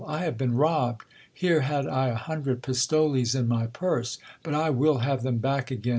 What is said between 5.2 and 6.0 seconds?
them back again.